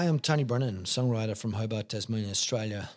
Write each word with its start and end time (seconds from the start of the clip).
Hi, 0.00 0.06
I'm 0.06 0.18
Tony 0.18 0.44
Brennan, 0.44 0.84
songwriter 0.84 1.36
from 1.36 1.52
Hobart, 1.52 1.90
Tasmania, 1.90 2.30
Australia. 2.30 2.88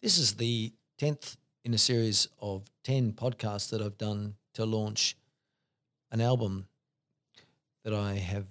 This 0.00 0.18
is 0.18 0.34
the 0.34 0.72
10th 1.00 1.36
in 1.64 1.74
a 1.74 1.78
series 1.78 2.28
of 2.40 2.62
10 2.84 3.14
podcasts 3.14 3.70
that 3.70 3.82
I've 3.82 3.98
done 3.98 4.36
to 4.54 4.64
launch 4.64 5.16
an 6.12 6.20
album 6.20 6.68
that 7.82 7.92
I 7.92 8.12
have 8.12 8.46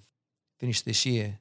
finished 0.59 0.84
this 0.84 1.05
year. 1.05 1.39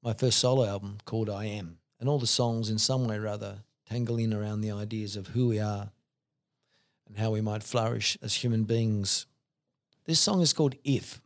My 0.00 0.12
first 0.12 0.38
solo 0.38 0.64
album 0.64 0.98
called 1.04 1.28
I 1.28 1.46
Am. 1.46 1.78
And 1.98 2.08
all 2.08 2.20
the 2.20 2.28
songs, 2.28 2.70
in 2.70 2.78
some 2.78 3.08
way 3.08 3.16
or 3.16 3.26
other, 3.26 3.64
tangle 3.90 4.18
in 4.18 4.32
around 4.32 4.60
the 4.60 4.70
ideas 4.70 5.16
of 5.16 5.26
who 5.26 5.48
we 5.48 5.58
are 5.58 5.90
and 7.08 7.18
how 7.18 7.32
we 7.32 7.40
might 7.40 7.64
flourish 7.64 8.16
as 8.22 8.32
human 8.32 8.62
beings. 8.62 9.26
This 10.04 10.20
song 10.20 10.40
is 10.40 10.52
called 10.52 10.76
If. 10.84 11.20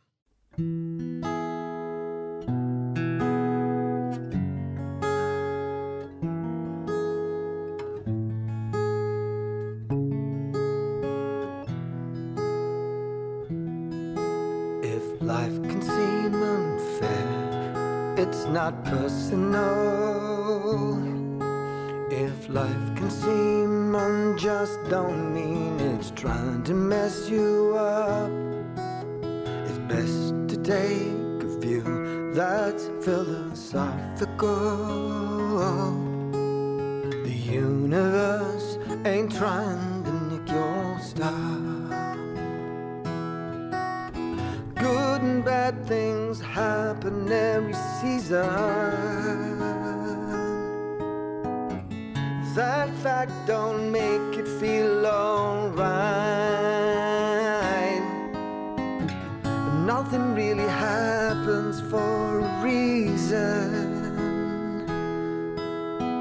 It's 18.41 18.49
not 18.49 18.83
personal. 18.85 19.77
If 22.09 22.49
life 22.49 22.95
can 22.95 23.11
seem 23.11 23.93
unjust, 23.93 24.79
don't 24.89 25.31
mean 25.31 25.79
it's 25.79 26.09
trying 26.09 26.63
to 26.63 26.73
mess 26.73 27.29
you 27.29 27.75
up. 27.77 28.31
It's 29.67 29.77
best 29.93 30.33
to 30.49 30.57
take 30.57 31.43
a 31.43 31.59
view 31.59 32.31
that's 32.33 32.89
philosophical. 33.05 34.57
The 37.23 37.31
universe 37.31 38.79
ain't 39.05 39.31
trying 39.35 40.03
to 40.03 40.11
nick 40.33 40.49
your 40.49 40.99
star. 40.99 41.80
Bad 45.43 45.85
things 45.87 46.39
happen 46.39 47.31
every 47.31 47.73
season. 47.99 48.47
That 52.55 52.89
fact 53.01 53.31
don't 53.47 53.91
make 53.91 54.37
it 54.37 54.47
feel 54.59 55.05
alright. 55.05 55.81
Nothing 59.85 60.35
really 60.35 60.67
happens 60.67 61.81
for 61.89 62.39
a 62.39 62.63
reason. 62.63 63.99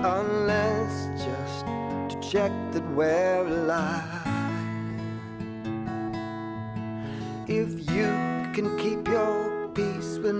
Unless 0.05 1.25
just 1.25 1.67
to 2.11 2.31
check 2.31 2.53
that 2.73 2.87
we're 2.95 3.47
alive. 3.47 4.10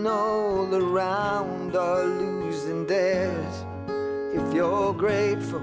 All 0.07 0.75
around 0.75 1.77
are 1.77 2.05
losing 2.05 2.87
theirs. 2.87 3.65
If 4.35 4.55
you're 4.55 4.95
grateful 4.95 5.63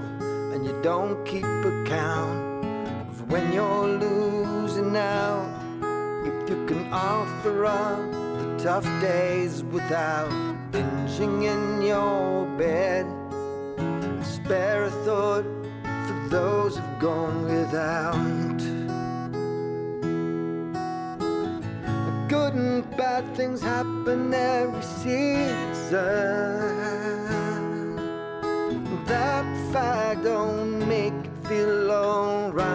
and 0.52 0.64
you 0.64 0.80
don't 0.82 1.24
keep 1.24 1.44
account 1.44 2.64
of 3.08 3.30
when 3.30 3.52
you're 3.52 3.86
losing 3.86 4.96
out. 4.96 5.48
If 6.26 6.50
you 6.50 6.66
can 6.66 6.92
offer 6.92 7.66
up 7.66 8.10
the 8.10 8.58
tough 8.62 8.84
days 9.00 9.62
without 9.64 10.30
binging 10.72 11.44
in 11.44 11.82
your 11.82 12.46
bed. 12.56 13.06
Spare 14.24 14.84
a 14.84 14.90
thought 15.04 15.44
for 16.06 16.28
those 16.28 16.76
who've 16.76 16.98
gone 16.98 17.44
without. 17.44 18.77
Good 22.28 22.52
and 22.52 22.84
bad 22.98 23.24
things 23.34 23.62
happen 23.62 24.34
every 24.34 24.82
season. 24.82 25.96
That 29.06 29.46
fact 29.72 30.24
don't 30.24 30.86
make 30.86 31.14
it 31.14 31.30
feel 31.48 31.90
alright. 31.90 32.68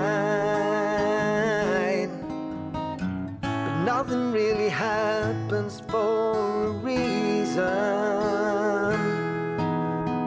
But 3.44 3.84
nothing 3.84 4.32
really 4.32 4.70
happens 4.70 5.82
for 5.88 6.66
a 6.66 6.72
reason. 6.72 7.64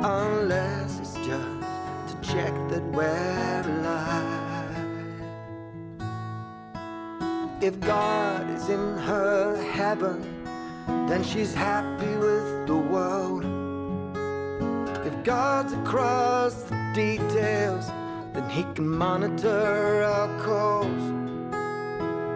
Unless 0.04 1.00
it's 1.00 1.14
just 1.26 1.66
to 2.10 2.14
check 2.32 2.54
that 2.70 2.84
we're 2.92 3.55
If 7.62 7.80
God 7.80 8.50
is 8.50 8.68
in 8.68 8.98
her 8.98 9.56
heaven, 9.72 10.44
then 11.08 11.24
she's 11.24 11.54
happy 11.54 12.14
with 12.16 12.66
the 12.66 12.76
world. 12.76 13.44
If 15.06 15.24
God's 15.24 15.72
across 15.72 16.52
the 16.64 16.92
details, 16.94 17.86
then 18.34 18.50
He 18.50 18.62
can 18.74 18.86
monitor 18.86 20.02
our 20.02 20.28
calls. 20.44 21.02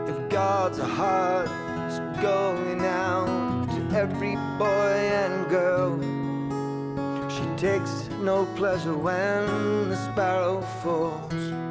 If 0.08 0.30
God's 0.30 0.78
a 0.78 0.86
heart 0.86 1.50
is 1.90 1.98
going 2.22 2.80
out 2.86 3.68
to 3.74 3.96
every 3.98 4.36
boy 4.56 4.94
and 5.20 5.50
girl, 5.50 6.00
she 7.28 7.44
takes 7.58 8.08
no 8.22 8.46
pleasure 8.56 8.96
when 8.96 9.90
the 9.90 9.96
sparrow 9.96 10.62
falls. 10.82 11.69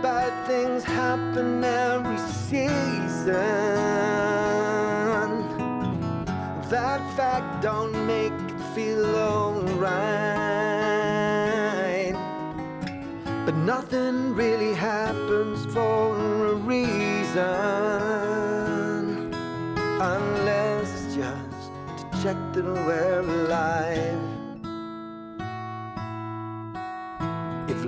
Bad 0.00 0.46
things 0.46 0.84
happen 0.84 1.64
every 1.64 2.18
season. 2.18 3.32
That 6.70 7.00
fact 7.16 7.62
don't 7.62 8.06
make 8.06 8.32
it 8.32 8.60
feel 8.74 9.16
alright. 9.16 9.92
But 13.44 13.56
nothing 13.56 14.34
really 14.34 14.74
happens 14.74 15.66
for 15.74 16.14
a 16.46 16.54
reason. 16.54 17.42
Unless 20.00 20.88
it's 21.06 21.14
just 21.16 21.72
to 21.98 22.04
check 22.22 22.38
that 22.54 22.64
we're 22.64 23.20
alive. 23.20 24.31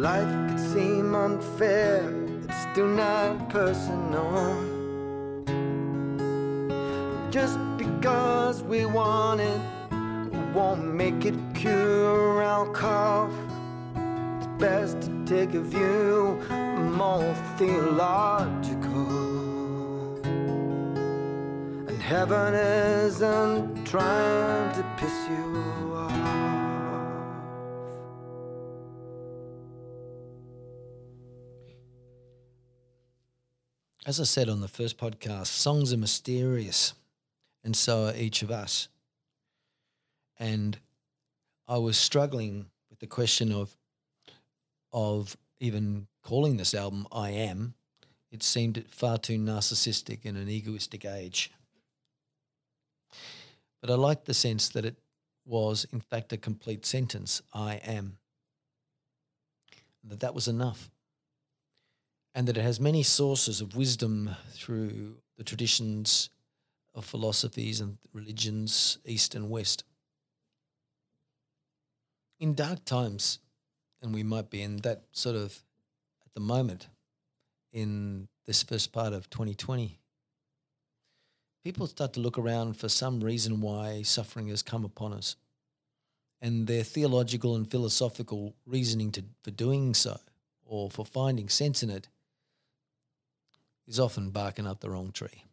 Life 0.05 0.51
could 0.51 0.61
seem 0.61 1.15
unfair, 1.15 2.13
it's 2.45 2.61
still 2.71 2.89
not 2.89 3.49
personal. 3.49 4.55
Just 7.31 7.59
because 7.79 8.63
we 8.63 8.85
want 8.85 9.41
it 9.41 9.63
won't 10.55 10.85
make 10.85 11.25
it 11.25 11.39
cure 11.55 12.43
our 12.43 12.67
cough. 12.73 13.33
It's 14.37 14.47
best 14.59 15.01
to 15.07 15.11
take 15.25 15.55
a 15.55 15.63
view 15.63 16.39
more 17.03 17.35
theological. 17.57 19.09
And 21.89 21.99
heaven 22.03 22.53
isn't 22.53 23.87
trying 23.87 24.75
to 24.75 24.85
piss 24.99 25.17
you 25.31 25.94
As 34.07 34.21
I 34.21 34.25
said 34.25 34.51
on 34.51 34.61
the 34.61 34.69
first 34.69 34.99
podcast, 34.99 35.47
songs 35.47 35.91
are 35.91 35.97
mysterious, 35.97 36.93
and 37.63 37.75
so 37.75 38.09
are 38.09 38.15
each 38.15 38.43
of 38.43 38.51
us. 38.51 38.89
And 40.39 40.79
I 41.67 41.79
was 41.79 41.97
struggling 41.97 42.67
with 42.91 42.99
the 42.99 43.07
question 43.07 43.51
of 43.51 43.75
of 44.93 45.39
even 45.59 46.07
calling 46.23 46.59
this 46.59 46.75
album 46.75 47.07
I 47.11 47.31
Am. 47.31 47.75
It 48.31 48.43
seemed 48.43 48.85
far 48.91 49.17
too 49.17 49.39
narcissistic 49.39 50.27
in 50.27 50.37
an 50.37 50.51
egoistic 50.51 51.07
age. 51.07 51.51
But 53.81 53.91
I 53.91 53.95
liked 53.95 54.27
the 54.27 54.35
sense 54.35 54.69
that 54.69 54.85
it 54.85 54.99
was, 55.47 55.87
in 55.93 56.01
fact, 56.01 56.33
a 56.33 56.37
complete 56.37 56.85
sentence 56.85 57.41
I 57.55 57.77
am. 57.77 58.19
That 60.05 60.21
that 60.21 60.35
was 60.35 60.47
enough 60.47 60.91
and 62.35 62.49
that 62.49 62.57
it 62.57 62.63
has 62.63 62.81
many 62.81 63.03
sources 63.03 63.61
of 63.61 63.77
wisdom 63.77 64.35
through 64.53 65.17
the 65.37 65.45
traditions 65.45 66.31
of 66.95 67.05
philosophies 67.05 67.81
and 67.81 67.99
religions, 68.13 68.99
East 69.05 69.35
and 69.35 69.51
West. 69.51 69.85
In 72.41 72.55
dark 72.55 72.85
times, 72.85 73.39
and 74.03 74.13
we 74.13 74.23
might 74.23 74.51
be 74.51 74.63
in 74.63 74.79
that 74.79 75.03
sort 75.13 75.37
of 75.37 75.63
at 76.25 76.35
the 76.35 76.41
moment 76.41 76.89
in 77.73 78.29
this 78.47 78.63
first 78.63 78.93
part 78.93 79.13
of 79.13 79.31
2020, 79.31 79.99
people 81.63 81.87
start 81.87 82.13
to 82.13 82.21
look 82.21 82.37
around 82.37 82.77
for 82.77 82.89
some 82.89 83.21
reason 83.21 83.61
why 83.61 84.03
suffering 84.03 84.49
has 84.49 84.63
come 84.63 84.85
upon 84.85 85.13
us. 85.13 85.37
And 86.41 86.67
their 86.67 86.83
theological 86.83 87.57
and 87.57 87.71
philosophical 87.71 88.55
reasoning 88.67 89.13
to, 89.13 89.25
for 89.43 89.51
doing 89.51 89.95
so 89.95 90.19
or 90.67 90.91
for 90.91 91.07
finding 91.07 91.49
sense 91.49 91.83
in 91.83 91.89
it 91.89 92.09
is 93.87 94.01
often 94.01 94.31
barking 94.31 94.67
up 94.67 94.81
the 94.81 94.91
wrong 94.91 95.13
tree. 95.13 95.45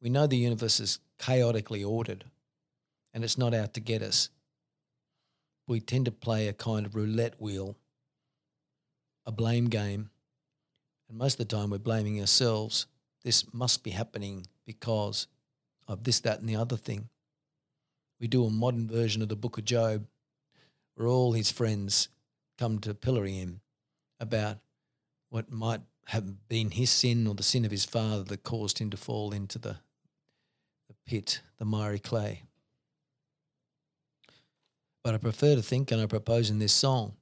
We 0.00 0.10
know 0.10 0.26
the 0.26 0.36
universe 0.36 0.80
is 0.80 0.98
chaotically 1.18 1.82
ordered 1.82 2.24
and 3.12 3.24
it's 3.24 3.38
not 3.38 3.54
out 3.54 3.74
to 3.74 3.80
get 3.80 4.02
us. 4.02 4.28
We 5.66 5.80
tend 5.80 6.06
to 6.06 6.12
play 6.12 6.48
a 6.48 6.52
kind 6.52 6.84
of 6.84 6.94
roulette 6.94 7.40
wheel, 7.40 7.76
a 9.24 9.32
blame 9.32 9.66
game, 9.66 10.10
and 11.08 11.16
most 11.16 11.40
of 11.40 11.48
the 11.48 11.56
time 11.56 11.70
we're 11.70 11.78
blaming 11.78 12.20
ourselves. 12.20 12.86
This 13.22 13.52
must 13.54 13.82
be 13.82 13.90
happening 13.90 14.46
because 14.66 15.26
of 15.88 16.04
this, 16.04 16.20
that, 16.20 16.40
and 16.40 16.48
the 16.48 16.56
other 16.56 16.76
thing. 16.76 17.08
We 18.20 18.28
do 18.28 18.44
a 18.44 18.50
modern 18.50 18.88
version 18.88 19.22
of 19.22 19.28
the 19.28 19.36
book 19.36 19.56
of 19.58 19.64
Job 19.64 20.06
where 20.94 21.08
all 21.08 21.32
his 21.32 21.50
friends 21.50 22.08
come 22.58 22.78
to 22.80 22.94
pillory 22.94 23.34
him 23.34 23.60
about 24.20 24.58
what 25.30 25.50
might 25.50 25.80
have 26.06 26.48
been 26.48 26.70
his 26.70 26.90
sin 26.90 27.26
or 27.26 27.34
the 27.34 27.42
sin 27.42 27.64
of 27.64 27.70
his 27.70 27.84
father 27.84 28.22
that 28.24 28.42
caused 28.42 28.78
him 28.78 28.90
to 28.90 28.96
fall 28.96 29.32
into 29.32 29.58
the, 29.58 29.76
the 30.88 30.94
pit, 31.06 31.40
the 31.58 31.64
miry 31.64 31.98
clay. 31.98 32.42
But 35.02 35.14
I 35.14 35.18
prefer 35.18 35.54
to 35.54 35.62
think, 35.62 35.90
and 35.90 36.00
I 36.00 36.06
propose 36.06 36.50
in 36.50 36.58
this 36.58 36.72
song, 36.72 37.14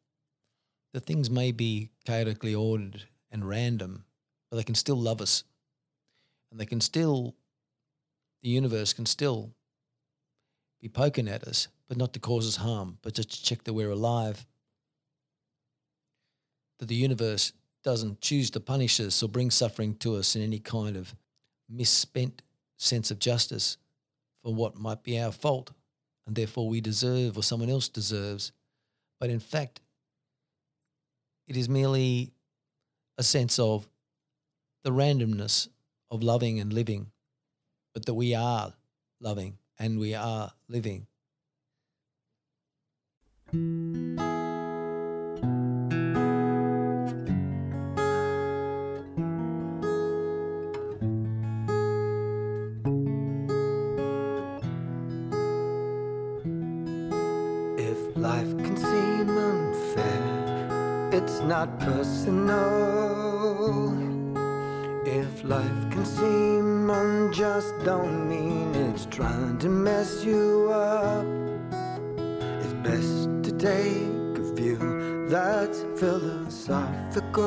that 0.92 1.04
things 1.04 1.30
may 1.30 1.52
be 1.52 1.90
chaotically 2.06 2.54
ordered 2.54 3.04
and 3.30 3.48
random, 3.48 4.04
but 4.50 4.56
they 4.56 4.62
can 4.62 4.74
still 4.74 4.96
love 4.96 5.20
us. 5.20 5.44
And 6.50 6.60
they 6.60 6.66
can 6.66 6.80
still, 6.80 7.34
the 8.42 8.50
universe 8.50 8.92
can 8.92 9.06
still 9.06 9.52
be 10.80 10.88
poking 10.88 11.28
at 11.28 11.44
us, 11.44 11.68
but 11.88 11.96
not 11.96 12.12
to 12.12 12.20
cause 12.20 12.46
us 12.46 12.56
harm, 12.56 12.98
but 13.02 13.14
just 13.14 13.30
to 13.30 13.42
check 13.42 13.64
that 13.64 13.72
we're 13.72 13.90
alive. 13.90 14.44
That 16.78 16.88
the 16.88 16.94
universe 16.94 17.52
doesn't 17.82 18.20
choose 18.20 18.50
to 18.50 18.60
punish 18.60 19.00
us 19.00 19.22
or 19.22 19.28
bring 19.28 19.50
suffering 19.50 19.94
to 19.96 20.16
us 20.16 20.36
in 20.36 20.42
any 20.42 20.58
kind 20.58 20.96
of 20.96 21.14
misspent 21.68 22.42
sense 22.76 23.10
of 23.10 23.18
justice 23.18 23.76
for 24.42 24.54
what 24.54 24.76
might 24.76 25.02
be 25.02 25.18
our 25.18 25.32
fault 25.32 25.72
and 26.26 26.36
therefore 26.36 26.68
we 26.68 26.80
deserve 26.80 27.36
or 27.36 27.42
someone 27.42 27.70
else 27.70 27.88
deserves. 27.88 28.52
But 29.20 29.30
in 29.30 29.40
fact, 29.40 29.80
it 31.48 31.56
is 31.56 31.68
merely 31.68 32.32
a 33.18 33.22
sense 33.22 33.58
of 33.58 33.88
the 34.84 34.90
randomness 34.90 35.68
of 36.10 36.22
loving 36.22 36.60
and 36.60 36.72
living, 36.72 37.10
but 37.94 38.06
that 38.06 38.14
we 38.14 38.34
are 38.34 38.72
loving 39.20 39.58
and 39.78 39.98
we 39.98 40.14
are 40.14 40.52
living. 40.68 41.06
Not 61.58 61.78
personal. 61.80 62.56
If 65.04 65.44
life 65.44 65.90
can 65.90 66.04
seem 66.04 66.88
unjust, 66.88 67.74
don't 67.84 68.28
mean 68.28 68.74
it's 68.74 69.06
trying 69.06 69.58
to 69.58 69.68
mess 69.68 70.24
you 70.24 70.70
up. 70.72 71.26
It's 72.62 72.74
best 72.88 73.28
to 73.46 73.52
take 73.58 74.38
a 74.38 74.54
view 74.54 75.26
that's 75.28 75.84
philosophical. 76.00 77.42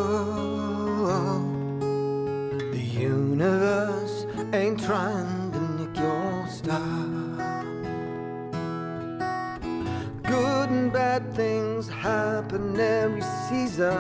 The 2.75 2.85
universe 3.09 4.27
ain't 4.53 4.79
trying 4.83 5.51
to 5.51 5.59
nick 5.77 5.97
your 5.97 6.47
star. 6.47 7.14
Bad 11.19 11.33
things 11.33 11.87
happen 11.87 12.77
every 12.77 13.21
season. 13.47 13.95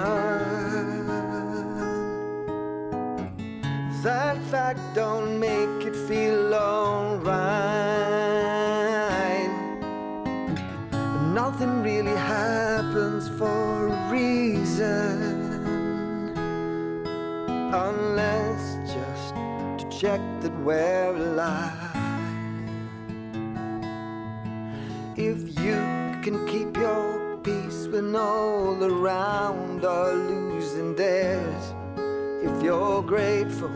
That 4.03 4.37
fact 4.51 4.81
don't 4.93 5.39
make 5.39 5.87
it 5.87 5.95
feel 6.07 6.53
alright. 6.53 7.45
Nothing 11.33 11.83
really 11.83 12.17
happens 12.17 13.29
for 13.39 13.87
a 13.87 14.11
reason, 14.11 15.53
unless 17.73 18.63
just 18.93 19.33
to 19.79 19.85
check 19.99 20.21
that 20.41 20.55
we're 20.65 21.15
alive. 21.15 21.93
If 25.15 25.39
you 25.63 25.79
can 26.25 26.45
keep 26.47 26.75
your 26.75 27.04
when 27.95 28.13
all 28.13 28.83
around 28.83 29.85
are 29.85 30.13
losing 30.13 30.95
theirs. 30.95 31.73
If 32.43 32.61
you're 32.61 33.01
grateful 33.01 33.71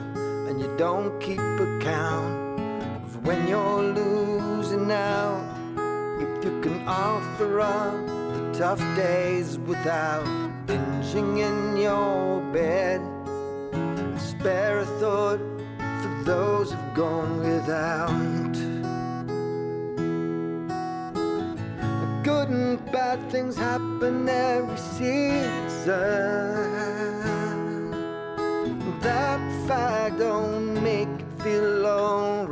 and 0.48 0.60
you 0.60 0.70
don't 0.78 1.18
keep 1.22 1.40
account 1.40 2.60
of 3.06 3.26
when 3.26 3.48
you're 3.48 3.82
losing 3.82 4.92
out, 4.92 5.46
if 6.20 6.44
you 6.44 6.60
can 6.60 6.86
offer 6.86 7.62
up 7.62 7.96
the 8.34 8.60
tough 8.60 8.84
days 8.98 9.58
without 9.60 10.26
binging 10.68 11.40
in 11.40 11.78
your 11.78 12.42
bed, 12.52 13.00
spare 14.20 14.80
a 14.80 14.86
thought 15.00 15.40
for 16.02 16.24
those 16.26 16.74
who've 16.74 16.94
gone 16.94 17.40
without. 17.40 18.49
Bad 22.92 23.20
things 23.32 23.56
happen 23.56 24.28
every 24.28 24.78
season. 24.78 25.96
That 29.02 29.40
fact 29.68 30.20
don't 30.20 30.84
make 30.84 31.08
it 31.08 31.44
feel 31.44 31.86
alright. 31.86 32.50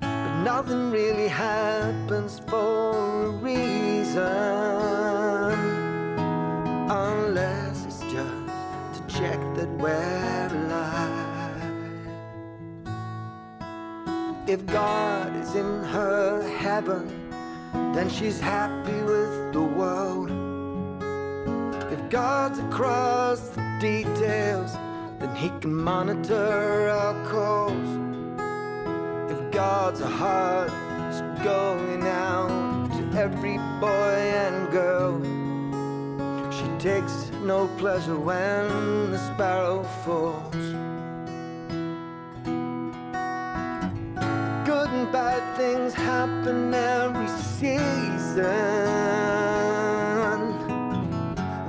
But 0.00 0.42
nothing 0.42 0.90
really 0.90 1.28
happens 1.28 2.40
for 2.46 3.26
a 3.26 3.30
reason. 3.30 4.22
Unless 6.90 7.86
it's 7.86 8.00
just 8.12 8.94
to 8.94 9.00
check 9.08 9.40
that 9.56 9.68
we're 9.78 10.17
If 14.48 14.64
God 14.64 15.36
is 15.36 15.54
in 15.56 15.84
her 15.84 16.40
heaven, 16.56 17.30
then 17.92 18.08
she's 18.08 18.40
happy 18.40 18.98
with 19.02 19.52
the 19.52 19.60
world. 19.60 20.30
If 21.92 22.08
God's 22.08 22.58
across 22.58 23.40
the 23.50 23.76
details, 23.78 24.72
then 25.18 25.36
He 25.36 25.50
can 25.60 25.74
monitor 25.74 26.88
our 26.88 27.26
calls. 27.28 27.88
If 29.30 29.50
God's 29.50 30.00
heart 30.00 30.72
is 31.10 31.20
going 31.44 32.06
out 32.06 32.88
to 32.92 33.18
every 33.18 33.58
boy 33.82 34.16
and 34.46 34.70
girl, 34.72 35.20
she 36.50 36.66
takes 36.78 37.30
no 37.42 37.68
pleasure 37.76 38.16
when 38.16 39.10
the 39.10 39.18
sparrow 39.18 39.82
falls. 40.06 40.87
Happen 46.18 46.74
every 46.74 47.28
season. 47.28 48.42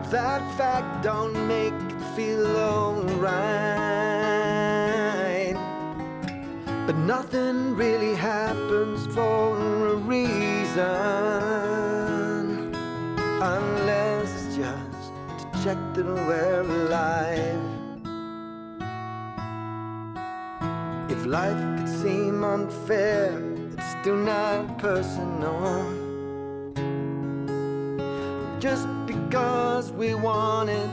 That 0.10 0.42
fact 0.58 1.04
don't 1.04 1.38
make 1.48 1.80
it 1.94 2.02
feel 2.16 2.58
alright. 2.58 3.20
But 6.88 6.98
nothing 7.16 7.76
really 7.76 8.16
happens 8.16 9.06
for 9.14 9.56
a 9.94 9.96
reason. 10.16 10.82
Unless 13.56 14.30
it's 14.34 14.56
just 14.58 15.12
to 15.40 15.46
check 15.64 15.80
that 15.94 16.08
we're 16.28 16.62
alive. 16.62 17.66
If 21.12 21.20
life 21.28 21.62
could 21.78 21.90
seem 22.02 22.44
unfair, 22.44 23.49
still 24.02 24.16
not 24.16 24.78
personal. 24.78 25.84
Just 28.60 28.88
because 29.06 29.92
we 29.92 30.16
want 30.16 30.70
it, 30.70 30.90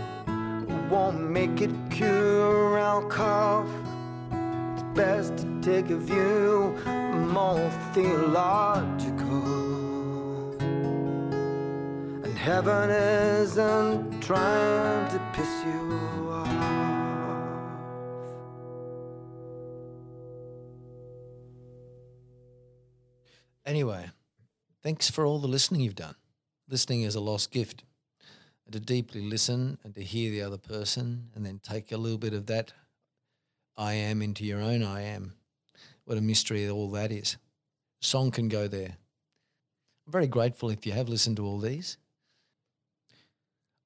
won't 0.91 1.21
make 1.31 1.61
it 1.61 1.71
cure 1.91 2.79
our 2.79 3.03
cough. 3.09 3.69
It's 4.73 4.83
best 4.95 5.37
to 5.39 5.61
take 5.61 5.91
a 5.91 5.97
view 5.97 6.75
more 7.33 7.71
theological. 7.93 9.43
And 12.25 12.37
heaven 12.37 12.91
isn't 12.91 14.21
trying 14.21 15.09
to 15.11 15.21
piss 15.33 15.53
you 15.65 16.29
off. 16.33 16.86
Anyway, 23.67 24.09
thanks 24.85 25.11
for 25.11 25.27
all 25.27 25.41
the 25.41 25.49
listening 25.49 25.81
you've 25.81 25.97
done. 25.97 26.15
Listening 26.69 27.03
is 27.03 27.17
a 27.17 27.21
lost 27.21 27.51
gift. 27.51 27.83
And 28.65 28.73
to 28.73 28.81
deeply 28.81 29.21
listen 29.21 29.79
and 29.83 29.93
to 29.97 30.03
hear 30.03 30.31
the 30.31 30.43
other 30.43 30.57
person 30.57 31.31
and 31.35 31.45
then 31.45 31.61
take 31.63 31.91
a 31.91 31.97
little 31.97 32.19
bit 32.19 32.33
of 32.33 32.47
that 32.47 32.73
I 33.77 33.93
am 33.95 34.23
into 34.23 34.45
your 34.45 34.61
own 34.61 34.83
I 34.83 35.03
am. 35.03 35.35
What 36.05 36.17
a 36.17 36.23
mystery 36.23 36.69
all 36.69 36.91
that 36.93 37.13
is. 37.13 37.37
Song 38.01 38.31
can 38.31 38.49
go 38.49 38.69
there. 38.69 38.97
I'm 40.07 40.13
very 40.13 40.27
grateful 40.27 40.71
if 40.71 40.87
you 40.87 40.93
have 40.93 41.09
listened 41.09 41.37
to 41.37 41.45
all 41.45 41.59
these. 41.59 41.99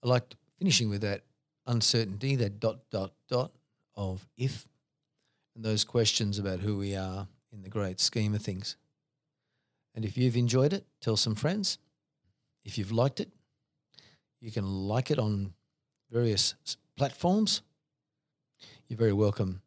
I 0.04 0.08
liked 0.08 0.36
finishing 0.58 0.90
with 0.90 1.00
that 1.00 1.22
uncertainty, 1.66 2.36
that 2.36 2.60
dot, 2.60 2.78
dot, 2.90 3.12
dot 3.28 3.52
of 3.96 4.28
if, 4.36 4.68
and 5.56 5.64
those 5.64 5.84
questions 5.84 6.38
about 6.38 6.60
who 6.60 6.76
we 6.76 6.94
are 6.94 7.26
in 7.52 7.62
the 7.62 7.68
great 7.68 7.98
scheme 7.98 8.34
of 8.34 8.42
things. 8.42 8.76
And 9.94 10.04
if 10.04 10.16
you've 10.16 10.36
enjoyed 10.36 10.72
it, 10.72 10.84
tell 11.00 11.16
some 11.16 11.34
friends. 11.34 11.78
If 12.64 12.78
you've 12.78 12.92
liked 12.92 13.20
it, 13.20 13.30
you 14.40 14.50
can 14.50 14.66
like 14.66 15.10
it 15.10 15.18
on 15.18 15.52
various 16.10 16.54
platforms. 16.96 17.62
You're 18.88 18.98
very 18.98 19.12
welcome 19.12 19.62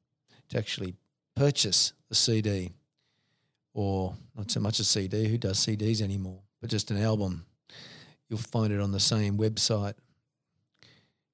to 0.49 0.57
actually 0.57 0.95
purchase 1.35 1.93
the 2.09 2.15
CD 2.15 2.71
or 3.73 4.15
not 4.35 4.51
so 4.51 4.59
much 4.59 4.79
a 4.79 4.83
CD, 4.83 5.27
who 5.27 5.37
does 5.37 5.65
CDs 5.65 6.01
anymore, 6.01 6.41
but 6.61 6.69
just 6.69 6.91
an 6.91 7.01
album. 7.01 7.45
You'll 8.29 8.39
find 8.39 8.71
it 8.71 8.79
on 8.79 8.91
the 8.91 8.99
same 8.99 9.37
website 9.37 9.95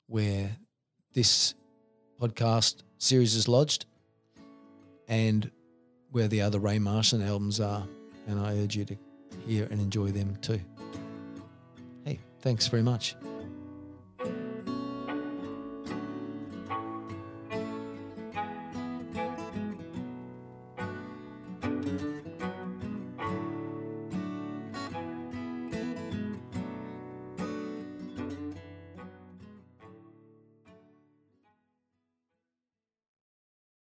where 0.08 0.56
this 1.14 1.54
podcast 2.20 2.84
series 2.98 3.36
is 3.36 3.48
lodged 3.48 3.86
and 5.08 5.52
where 6.12 6.28
the 6.28 6.42
other 6.42 6.60
Ray 6.60 6.80
Martian 6.80 7.22
albums 7.22 7.60
are. 7.60 7.86
And 8.30 8.40
I 8.40 8.56
urge 8.60 8.76
you 8.76 8.86
to 8.86 8.96
hear 9.46 9.68
and 9.72 9.82
enjoy 9.82 10.12
them 10.12 10.38
too. 10.42 10.62
Hey, 12.06 12.20
thanks 12.42 12.68
very 12.68 12.84
much. 12.84 13.16